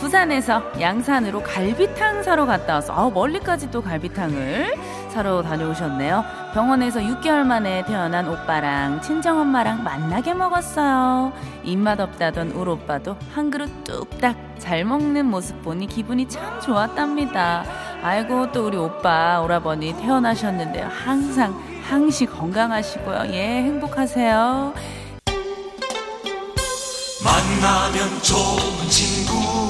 부산에서 0.00 0.62
양산으로 0.80 1.42
갈비탕 1.42 2.22
사러 2.22 2.46
갔다 2.46 2.74
와서 2.74 2.94
아, 2.94 3.10
멀리까지 3.10 3.70
또 3.70 3.82
갈비탕을 3.82 4.74
사러 5.10 5.42
다녀오셨네요. 5.42 6.24
병원에서 6.54 7.00
6개월 7.00 7.44
만에 7.44 7.84
태어난 7.84 8.26
오빠랑 8.26 9.02
친정엄마랑 9.02 9.84
만나게 9.84 10.32
먹었어요. 10.32 11.32
입맛 11.64 12.00
없다던 12.00 12.52
울 12.52 12.70
오빠도 12.70 13.16
한 13.34 13.50
그릇 13.50 13.84
뚝딱 13.84 14.36
잘 14.58 14.84
먹는 14.84 15.26
모습 15.26 15.60
보니 15.62 15.86
기분이 15.86 16.28
참 16.28 16.60
좋았답니다. 16.60 17.64
아이고 18.02 18.50
또 18.52 18.66
우리 18.68 18.78
오빠 18.78 19.40
오라버니 19.42 19.96
태어나셨는데요. 19.98 20.88
항상 20.88 21.54
항시 21.86 22.24
건강하시고요. 22.24 23.34
예 23.34 23.62
행복하세요. 23.64 24.72
만나면 27.22 28.22
좋은 28.22 28.88
친구 28.88 29.69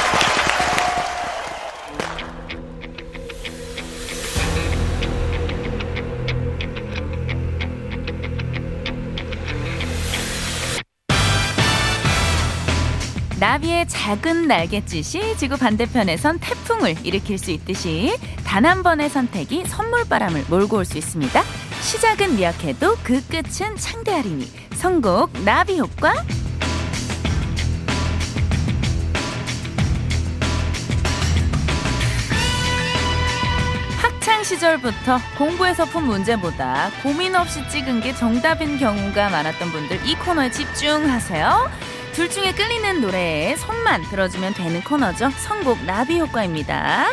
나비의 13.41 13.87
작은 13.87 14.47
날갯짓이 14.47 15.35
지구 15.35 15.57
반대편에선 15.57 16.37
태풍을 16.39 16.95
일으킬 17.03 17.39
수 17.39 17.49
있듯이 17.49 18.15
단 18.45 18.61
한 18.67 18.83
번의 18.83 19.09
선택이 19.09 19.65
선물바람을 19.65 20.45
몰고 20.47 20.77
올 20.77 20.85
수 20.85 20.99
있습니다. 20.99 21.41
시작은 21.81 22.35
미약해도 22.35 22.97
그 23.03 23.19
끝은 23.27 23.75
창대하리니 23.77 24.45
선곡 24.75 25.31
나비 25.43 25.79
효과 25.79 26.13
학창 33.99 34.43
시절부터 34.43 35.17
공부에서 35.39 35.85
푼 35.85 36.03
문제보다 36.05 36.91
고민 37.01 37.35
없이 37.35 37.67
찍은 37.69 38.01
게 38.01 38.13
정답인 38.13 38.77
경우가 38.77 39.29
많았던 39.29 39.71
분들 39.71 40.05
이 40.05 40.13
코너에 40.15 40.51
집중하세요. 40.51 41.71
둘 42.13 42.29
중에 42.29 42.53
끌리는 42.53 43.01
노래에 43.01 43.55
손만 43.55 44.03
들어주면 44.09 44.53
되는 44.53 44.83
코너죠. 44.83 45.29
선곡 45.29 45.85
나비 45.85 46.19
효과입니다. 46.19 47.05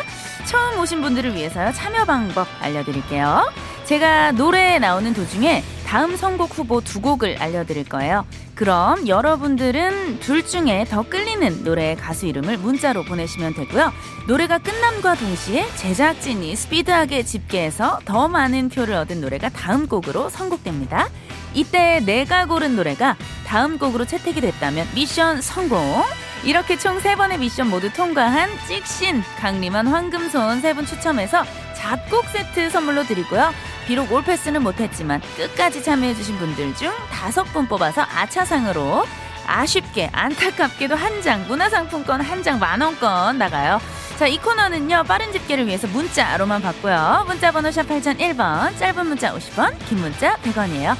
처음 0.45 0.79
오신 0.79 1.01
분들을 1.01 1.35
위해서 1.35 1.71
참여 1.71 2.03
방법 2.05 2.47
알려드릴게요. 2.59 3.49
제가 3.85 4.33
노래에 4.33 4.77
나오는 4.77 5.13
도중에 5.13 5.63
다음 5.87 6.15
선곡 6.17 6.57
후보 6.57 6.81
두 6.81 7.01
곡을 7.01 7.37
알려드릴 7.39 7.87
거예요. 7.87 8.25
그럼 8.55 9.07
여러분들은 9.07 10.19
둘 10.19 10.45
중에 10.45 10.85
더 10.89 11.01
끌리는 11.03 11.63
노래의 11.63 11.95
가수 11.95 12.25
이름을 12.25 12.57
문자로 12.57 13.05
보내시면 13.05 13.53
되고요. 13.53 13.93
노래가 14.27 14.57
끝남과 14.57 15.15
동시에 15.15 15.65
제작진이 15.77 16.55
스피드하게 16.55 17.23
집계해서 17.23 18.01
더 18.03 18.27
많은 18.27 18.67
표를 18.69 18.95
얻은 18.95 19.21
노래가 19.21 19.47
다음 19.49 19.87
곡으로 19.87 20.29
선곡됩니다. 20.29 21.07
이때 21.53 21.99
내가 22.05 22.45
고른 22.45 22.75
노래가 22.75 23.15
다음 23.45 23.77
곡으로 23.77 24.05
채택이 24.05 24.41
됐다면 24.41 24.87
미션 24.95 25.41
성공. 25.41 26.03
이렇게 26.43 26.77
총 26.77 26.99
세번의 27.01 27.37
미션 27.39 27.67
모두 27.69 27.91
통과한 27.91 28.49
찍신 28.67 29.23
강림한 29.39 29.87
황금손 29.87 30.61
세 30.61 30.73
분 30.73 30.85
추첨해서 30.85 31.43
작곡 31.75 32.25
세트 32.29 32.69
선물로 32.69 33.03
드리고요. 33.03 33.53
비록 33.87 34.11
올패스는 34.11 34.61
못했지만 34.63 35.21
끝까지 35.35 35.83
참여해주신 35.83 36.37
분들 36.37 36.75
중 36.75 36.91
다섯 37.11 37.43
분 37.45 37.67
뽑아서 37.67 38.03
아차상으로 38.03 39.05
아쉽게 39.47 40.09
안타깝게도 40.13 40.95
한 40.95 41.21
장 41.23 41.45
문화상품권 41.47 42.21
한 42.21 42.43
장 42.43 42.59
만원권 42.59 43.37
나가요. 43.39 43.79
자, 44.17 44.27
이 44.27 44.37
코너는요, 44.37 45.03
빠른 45.05 45.31
집계를 45.31 45.65
위해서 45.65 45.87
문자로만 45.87 46.61
받고요. 46.61 47.23
문자 47.27 47.51
번호 47.51 47.71
샵 47.71 47.83
8001번, 47.87 48.77
짧은 48.77 49.07
문자 49.07 49.33
50원, 49.33 49.73
긴 49.87 49.99
문자 49.99 50.35
100원이에요. 50.37 50.95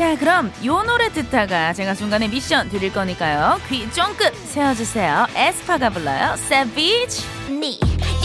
자, 0.00 0.16
그럼 0.16 0.50
요 0.64 0.82
노래 0.82 1.10
듣다가 1.10 1.74
제가 1.74 1.92
중간에 1.92 2.26
미션 2.26 2.70
드릴 2.70 2.90
거니까요. 2.90 3.60
귀 3.68 3.86
쫑긋 3.92 4.34
세워주세요. 4.34 5.26
에스파가 5.34 5.90
불러요. 5.90 6.32
Savage. 6.38 7.26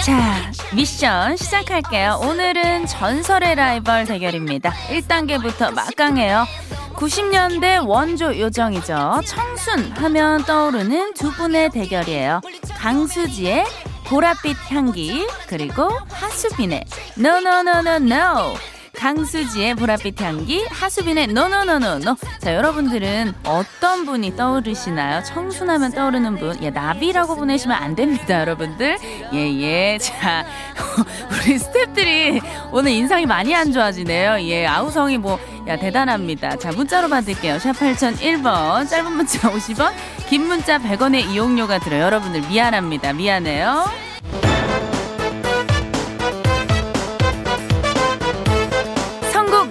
자, 0.06 0.52
미션 0.74 1.36
시작할게요. 1.36 2.22
오늘은 2.24 2.86
전설의 2.86 3.56
라이벌 3.56 4.06
대결입니다. 4.06 4.72
1단계부터 4.88 5.74
막강해요. 5.74 6.46
90년대 6.94 7.86
원조 7.86 8.40
요정이죠. 8.40 9.20
청순 9.26 9.92
하면 9.98 10.46
떠오르는 10.46 11.14
두 11.14 11.30
분의 11.34 11.72
대결이에요. 11.72 12.40
강수지의 12.78 13.66
보랏빛 14.06 14.56
향기 14.70 15.28
그리고 15.50 15.90
하수빈의 16.10 16.86
No 17.18 17.32
No 17.40 17.60
No 17.60 17.80
No 17.80 17.96
No 17.96 18.75
강수지의 19.06 19.76
보랏빛 19.76 20.20
향기, 20.20 20.66
하수빈의 20.66 21.28
노노노노노. 21.28 22.16
자, 22.40 22.56
여러분들은 22.56 23.36
어떤 23.44 24.04
분이 24.04 24.36
떠오르시나요? 24.36 25.22
청순하면 25.22 25.92
떠오르는 25.92 26.38
분. 26.38 26.58
예, 26.64 26.72
나비라고 26.72 27.36
보내시면 27.36 27.78
안 27.78 27.94
됩니다, 27.94 28.40
여러분들. 28.40 28.98
예, 29.32 29.38
예. 29.38 30.00
자, 30.00 30.44
우리 31.30 31.56
스탭들이 31.56 32.42
오늘 32.72 32.94
인상이 32.94 33.28
많이 33.28 33.54
안 33.54 33.72
좋아지네요. 33.72 34.40
예, 34.42 34.66
아우성이 34.66 35.20
뭐, 35.20 35.38
야, 35.68 35.78
대단합니다. 35.78 36.56
자, 36.56 36.72
문자로 36.72 37.08
받을게요. 37.08 37.60
샵 37.60 37.74
8001번, 37.74 38.90
짧은 38.90 39.12
문자 39.12 39.52
50원, 39.52 39.94
긴 40.30 40.48
문자 40.48 40.80
100원의 40.80 41.30
이용료가 41.30 41.78
들어요. 41.78 42.06
여러분들 42.06 42.42
미안합니다. 42.50 43.14
미안해요. 43.14 43.86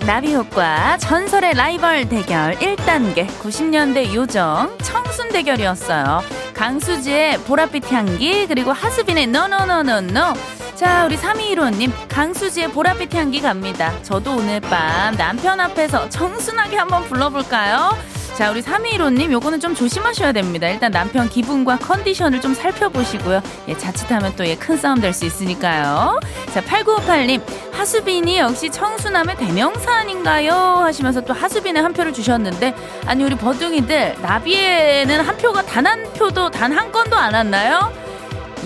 나비 0.06 0.34
효과 0.34 0.98
전설의 0.98 1.54
라이벌 1.54 2.10
대결 2.10 2.54
1단계 2.56 3.26
90년대 3.26 4.12
요정 4.12 4.76
청순 4.82 5.30
대결이었어요. 5.30 6.22
강수지의 6.52 7.38
보랏빛 7.38 7.90
향기 7.90 8.46
그리고 8.46 8.70
하수빈의 8.72 9.28
노노노노노 9.28 10.34
자 10.74 11.06
우리 11.06 11.16
3215님 11.16 11.90
강수지의 12.08 12.68
보랏빛 12.68 13.14
향기 13.14 13.40
갑니다. 13.40 13.94
저도 14.02 14.36
오늘 14.36 14.60
밤 14.60 15.16
남편 15.16 15.58
앞에서 15.58 16.10
청순하게 16.10 16.76
한번 16.76 17.04
불러볼까요? 17.04 17.96
자, 18.36 18.50
우리 18.50 18.62
321호님, 18.62 19.30
요거는 19.30 19.60
좀 19.60 19.76
조심하셔야 19.76 20.32
됩니다. 20.32 20.66
일단 20.68 20.90
남편 20.90 21.28
기분과 21.28 21.78
컨디션을 21.78 22.40
좀 22.40 22.52
살펴보시고요. 22.52 23.40
예, 23.68 23.76
자칫하면 23.78 24.34
또 24.34 24.44
예, 24.44 24.56
큰 24.56 24.76
싸움 24.76 25.00
될 25.00 25.12
수 25.12 25.24
있으니까요. 25.24 26.18
자, 26.52 26.60
8958님, 26.62 27.40
하수빈이 27.72 28.38
역시 28.40 28.68
청순함의 28.70 29.36
대명사 29.36 29.92
아닌가요? 29.92 30.52
하시면서 30.52 31.20
또 31.20 31.32
하수빈의 31.32 31.80
한 31.80 31.92
표를 31.92 32.12
주셨는데, 32.12 32.74
아니, 33.06 33.22
우리 33.22 33.36
버둥이들, 33.36 34.16
나비에는 34.20 35.20
한 35.20 35.36
표가 35.36 35.62
단 35.62 35.86
한 35.86 36.02
표도, 36.14 36.50
단 36.50 36.72
한 36.72 36.90
건도 36.90 37.16
안 37.16 37.34
왔나요? 37.34 37.92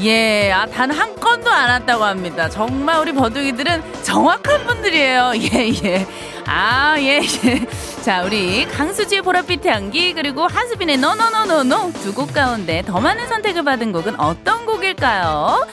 예, 0.00 0.50
아, 0.50 0.64
단 0.64 0.90
한 0.90 1.14
건도 1.16 1.50
안 1.50 1.68
왔다고 1.68 2.04
합니다. 2.04 2.48
정말 2.48 3.00
우리 3.00 3.12
버둥이들은 3.12 3.82
정확한 4.02 4.64
분들이에요. 4.66 5.32
예, 5.52 5.74
예. 5.84 6.06
아, 6.50 6.96
예, 6.98 7.20
예. 7.44 7.66
자, 8.02 8.22
우리 8.22 8.64
강수지의 8.66 9.20
보랏빛 9.22 9.66
향기 9.66 10.14
그리고 10.14 10.46
하수빈의 10.46 10.96
노노노노노 10.96 11.92
두 12.02 12.12
곡 12.14 12.32
가운데 12.32 12.82
더 12.86 13.00
많은 13.00 13.28
선택을 13.28 13.62
받은 13.64 13.92
곡은 13.92 14.18
어떤 14.18 14.64
곡일까요? 14.64 15.66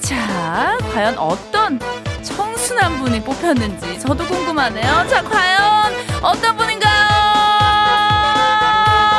자, 0.00 0.76
과연 0.92 1.16
어떤 1.18 1.80
청순한 2.22 2.98
분이 2.98 3.22
뽑혔는지 3.24 3.98
저도 4.00 4.26
궁금하네요. 4.26 5.06
자, 5.08 5.22
과연 5.22 5.94
어떤 6.22 6.56
분인가요? 6.56 7.08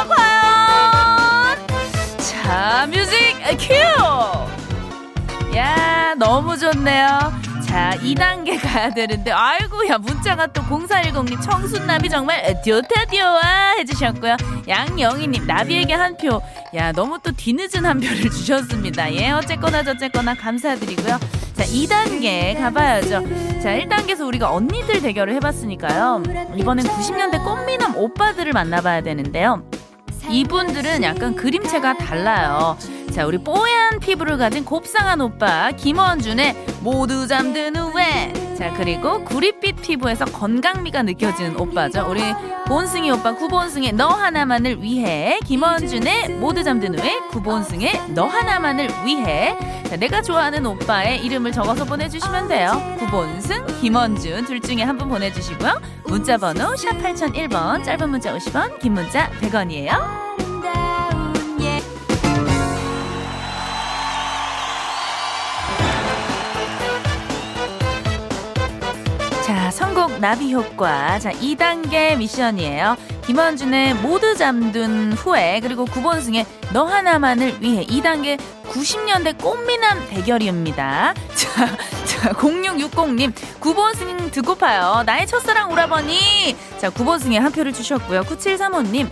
과연 0.10 1.68
자, 2.20 2.88
뮤직 2.90 3.36
큐! 3.58 3.74
야, 5.58 6.14
너무 6.18 6.56
좋네요. 6.58 7.49
자, 7.70 7.92
2단계 8.02 8.60
가야 8.60 8.90
되는데, 8.96 9.32
아이고, 9.32 9.88
야, 9.90 10.00
문자가 10.00 10.48
또 10.48 10.60
0410님, 10.64 11.40
청순나비 11.40 12.10
정말 12.10 12.60
듀와 12.64 13.76
해주셨고요. 13.78 14.36
양영희님, 14.68 15.46
나비에게 15.46 15.94
한 15.94 16.18
표. 16.18 16.42
야, 16.74 16.92
너무 16.92 17.20
또 17.24 17.32
뒤늦은 17.32 17.86
한 17.86 18.00
표를 18.00 18.24
주셨습니다. 18.32 19.14
예, 19.14 19.30
어쨌거나 19.32 19.84
저쨌거나 19.84 20.34
감사드리고요. 20.34 21.20
자, 21.54 21.64
2단계 21.64 22.58
가봐야죠. 22.60 23.22
자, 23.62 23.70
1단계에서 23.78 24.26
우리가 24.26 24.52
언니들 24.52 25.02
대결을 25.02 25.36
해봤으니까요. 25.36 26.24
이번엔 26.56 26.86
90년대 26.88 27.44
꽃미남 27.44 27.96
오빠들을 27.98 28.52
만나봐야 28.52 29.02
되는데요. 29.02 29.62
이분들은 30.28 31.04
약간 31.04 31.36
그림체가 31.36 31.98
달라요. 31.98 32.78
자, 33.14 33.26
우리 33.26 33.38
뽀얀 33.38 34.00
피부를 34.00 34.38
가진 34.38 34.64
곱상한 34.64 35.20
오빠 35.22 35.72
김원준의 35.72 36.66
모두 36.82 37.28
잠드는 37.28 37.94
왜. 37.96 38.32
자, 38.56 38.74
그리고 38.76 39.24
구릿빛 39.24 39.82
피부에서 39.82 40.26
건강미가 40.26 41.04
느껴지는 41.04 41.60
오빠죠. 41.60 42.06
우리 42.10 42.22
본승이 42.68 43.10
오빠 43.12 43.34
구본승의 43.36 43.94
너 43.94 44.08
하나만을 44.08 44.82
위해 44.84 45.40
김원준의 45.46 46.30
모두 46.40 46.64
잠드는 46.64 47.00
왜 47.04 47.16
구본승의 47.32 48.10
너 48.14 48.26
하나만을 48.26 48.90
위해 49.06 49.58
자, 49.90 49.96
내가 49.98 50.22
좋아하는 50.22 50.66
오빠의 50.66 51.26
이름을 51.26 51.52
적어서 51.52 51.84
보내주시면 51.86 52.48
돼요. 52.48 52.72
구본승, 53.00 53.66
김원준 53.82 54.46
둘 54.46 54.62
중에 54.62 54.84
한 54.84 54.98
분 55.00 55.10
보내주시고요. 55.10 55.82
문자 56.06 56.38
번호 56.38 56.76
샵 56.76 56.90
8001번 57.02 57.84
짧은 57.84 58.10
문자 58.10 58.34
50원 58.36 58.80
긴 58.80 58.94
문자 58.94 59.30
100원이에요. 59.42 60.29
나비 70.20 70.54
효과. 70.54 71.20
자, 71.20 71.32
2단계 71.32 72.18
미션이에요. 72.18 72.98
김원준의 73.26 73.96
모두 73.96 74.36
잠든 74.36 75.14
후에 75.14 75.60
그리고 75.62 75.86
구본승의 75.86 76.46
너 76.74 76.86
하나만을 76.86 77.62
위해 77.62 77.86
2단계 77.86 78.40
90년대 78.70 79.42
꽃미남 79.42 80.10
대결입니다. 80.10 81.14
자, 81.36 81.68
자 82.06 82.32
0660님 82.32 83.32
구본승 83.60 84.32
듣고파요. 84.32 85.04
나의 85.06 85.28
첫사랑 85.28 85.72
오라버니. 85.72 86.56
자 86.80 86.90
9번승에 86.90 87.38
한 87.38 87.52
표를 87.52 87.72
주셨고요. 87.72 88.24
9735님 88.24 89.10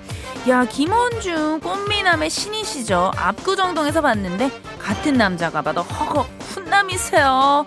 야 0.50 0.66
김원준 0.66 1.60
꽃미남의 1.60 2.30
신이시죠. 2.30 3.12
압구정동에서 3.16 4.02
봤는데 4.02 4.50
같은 4.80 5.14
남자가 5.14 5.62
봐도 5.62 5.82
허걱 5.82 6.28
훈남이세요. 6.40 7.66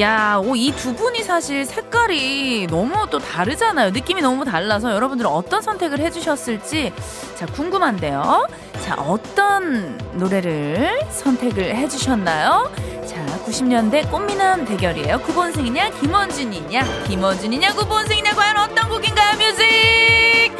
야, 0.00 0.40
이두 0.56 0.94
분이 0.94 1.22
사실 1.22 1.66
색깔이 1.66 2.66
너무 2.70 3.06
또 3.10 3.18
다르잖아요. 3.18 3.90
느낌이 3.90 4.22
너무 4.22 4.44
달라서 4.44 4.92
여러분들은 4.94 5.30
어떤 5.30 5.60
선택을 5.60 5.98
해주셨을지 6.00 6.92
자 7.36 7.44
궁금한데요. 7.46 8.46
자 8.82 8.94
어떤 8.96 9.98
노래를 10.14 10.98
선택을 11.10 11.76
해주셨나요? 11.76 12.72
자 13.06 13.26
90년대 13.44 14.10
꽃미남 14.10 14.64
대결이에요. 14.64 15.20
구본승이냐 15.20 15.90
김원준이냐 16.00 17.04
김원준이냐 17.06 17.74
구본승이냐 17.74 18.32
과연 18.32 18.56
어떤 18.58 18.88
곡인가요? 18.88 19.36
뮤직 19.36 20.52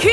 큐! 0.00 0.10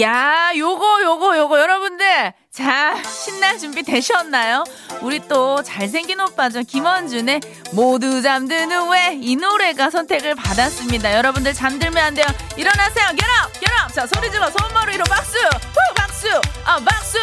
야, 0.00 0.50
요거, 0.56 1.02
요거, 1.02 1.38
요거, 1.38 1.60
여러분들. 1.60 2.32
자, 2.50 3.00
신날 3.04 3.58
준비 3.58 3.82
되셨나요? 3.84 4.64
우리 5.02 5.20
또 5.28 5.62
잘생긴 5.62 6.20
오빠죠. 6.20 6.62
김원준의 6.62 7.40
모두 7.72 8.20
잠드는 8.20 8.72
후에 8.72 9.18
이 9.20 9.36
노래가 9.36 9.90
선택을 9.90 10.34
받았습니다. 10.34 11.14
여러분들 11.16 11.52
잠들면 11.52 12.04
안 12.04 12.14
돼요. 12.14 12.26
일어나세요. 12.56 13.06
get 13.10 13.24
up. 13.44 13.92
자, 13.94 14.06
소리 14.06 14.30
질러. 14.32 14.50
손머리로 14.50 15.04
박수. 15.04 15.38
후, 15.38 15.94
박수. 15.94 16.28
아, 16.64 16.80
박수. 16.84 17.18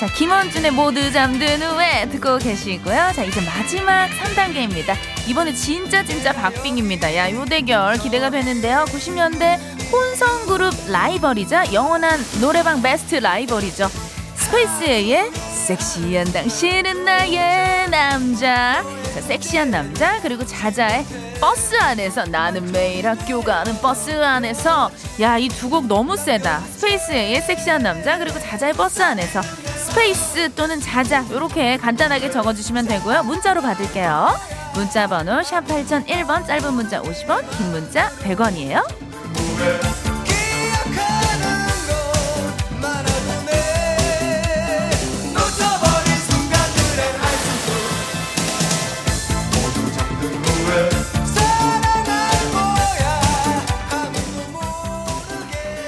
자, 0.00 0.06
김원준의 0.06 0.70
모두 0.72 1.12
잠든 1.12 1.62
후에 1.62 2.08
듣고 2.08 2.38
계시고요. 2.38 3.12
자, 3.14 3.22
이제 3.22 3.40
마지막 3.42 4.08
3단계입니다. 4.08 4.96
이번에 5.28 5.52
진짜 5.52 6.04
진짜 6.04 6.32
박빙입니다. 6.32 7.14
야, 7.14 7.30
요 7.30 7.44
대결 7.44 7.96
기대가 7.98 8.28
되는데요. 8.28 8.84
90년대 8.88 9.73
혼성 9.92 10.46
그룹 10.46 10.72
라이벌이자 10.88 11.72
영원한 11.72 12.18
노래방 12.40 12.82
베스트 12.82 13.16
라이벌이죠. 13.16 13.88
스페이스 14.36 15.07
A의 15.07 15.30
섹시한 15.66 16.32
당신은 16.32 17.04
나의 17.04 17.88
남자. 17.90 18.82
자, 19.14 19.20
섹시한 19.20 19.70
남자 19.70 20.20
그리고 20.20 20.44
자자의 20.44 21.04
버스 21.40 21.76
안에서 21.76 22.24
나는 22.26 22.70
매일 22.72 23.06
학교 23.08 23.40
가는 23.42 23.76
버스 23.80 24.10
안에서 24.22 24.90
야 25.20 25.38
이 25.38 25.48
두 25.48 25.70
곡 25.70 25.86
너무 25.86 26.16
세다. 26.16 26.60
스페이스 26.60 27.20
A의 27.20 27.40
섹시한 27.42 27.82
남자 27.82 28.18
그리고 28.18 28.38
자자의 28.38 28.72
버스 28.74 29.02
안에서 29.02 29.40
스페이스 29.42 30.41
A 30.41 30.52
또는 30.54 30.80
자자 30.80 31.24
이렇게 31.30 31.76
간단하게 31.76 32.30
적어주시면 32.30 32.86
되고요. 32.86 33.22
문자로 33.22 33.62
받을게요. 33.62 34.34
문자 34.74 35.06
번호 35.06 35.42
샵 35.42 35.64
8001번 35.66 36.46
짧은 36.46 36.72
문자 36.74 37.00
50원 37.00 37.48
긴 37.56 37.70
문자 37.70 38.10
100원이에요. 38.24 39.03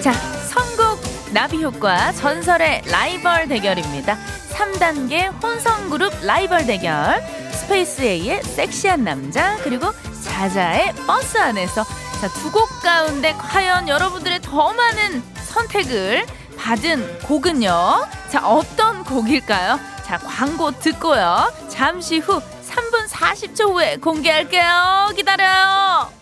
자, 0.02 0.12
선곡 0.48 1.00
나비 1.32 1.62
효과 1.64 2.12
전설의 2.12 2.82
라이벌 2.86 3.48
대결입니다. 3.48 4.16
3단계 4.52 5.42
혼성 5.42 5.90
그룹 5.90 6.12
라이벌 6.22 6.66
대결. 6.66 7.20
스페이스 7.52 8.02
A의 8.02 8.42
섹시한 8.44 9.02
남자, 9.02 9.56
그리고 9.64 9.92
자자의 10.22 10.92
버스 11.06 11.38
안에서 11.38 11.84
자, 12.20 12.28
두 12.28 12.50
곡 12.50 12.68
가운데 12.82 13.32
과연 13.34 13.88
여러분들의 13.88 14.40
더 14.40 14.72
많은 14.72 15.22
선택을 15.44 16.26
받은 16.56 17.20
곡은요? 17.20 18.06
자, 18.30 18.46
어떤 18.48 19.04
곡일까요? 19.04 19.78
자, 20.04 20.18
광고 20.18 20.70
듣고요. 20.70 21.52
잠시 21.68 22.18
후 22.18 22.40
3분 22.40 23.08
40초 23.08 23.72
후에 23.72 23.96
공개할게요. 23.96 25.12
기다려요. 25.14 26.15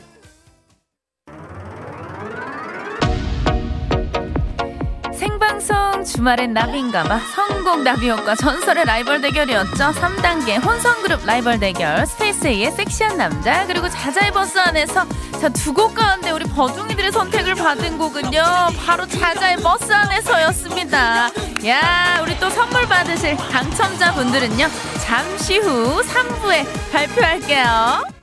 생방송 5.44 6.04
주말엔 6.04 6.54
나비인가봐 6.54 7.18
선곡 7.34 7.84
나비효과 7.84 8.34
전설의 8.34 8.86
라이벌 8.86 9.20
대결이었죠. 9.20 9.92
3단계 9.92 10.64
혼성그룹 10.64 11.26
라이벌 11.26 11.60
대결. 11.60 12.06
스페이스A의 12.06 12.70
섹시한 12.72 13.18
남자 13.18 13.66
그리고 13.66 13.88
자자의 13.90 14.32
버스 14.32 14.58
안에서 14.58 15.06
자 15.40 15.57
두 15.57 15.74
곡 15.74 15.94
가운데 15.94 16.30
우리 16.30 16.44
버둥이들의 16.46 17.12
선택을 17.12 17.56
받은 17.56 17.98
곡은요. 17.98 18.42
바로 18.86 19.06
자자의 19.06 19.58
버스 19.58 19.92
안에서였습니다. 19.92 21.28
야 21.66 22.20
우리 22.22 22.38
또 22.38 22.48
선물 22.48 22.86
받으실 22.88 23.36
당첨자분들은요. 23.36 24.66
잠시 25.04 25.58
후 25.58 26.02
3부에 26.02 26.66
발표할게요 26.90 28.13